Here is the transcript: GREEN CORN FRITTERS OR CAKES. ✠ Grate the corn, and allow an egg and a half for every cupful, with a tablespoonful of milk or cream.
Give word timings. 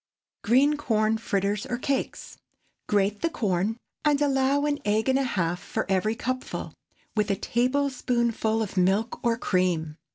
GREEN 0.43 0.77
CORN 0.77 1.19
FRITTERS 1.19 1.67
OR 1.67 1.77
CAKES. 1.77 2.37
✠ 2.85 2.89
Grate 2.89 3.21
the 3.21 3.29
corn, 3.29 3.77
and 4.03 4.19
allow 4.19 4.65
an 4.65 4.79
egg 4.83 5.07
and 5.07 5.19
a 5.19 5.23
half 5.23 5.61
for 5.61 5.85
every 5.87 6.15
cupful, 6.15 6.73
with 7.15 7.29
a 7.29 7.35
tablespoonful 7.35 8.63
of 8.63 8.77
milk 8.77 9.19
or 9.23 9.37
cream. 9.37 9.97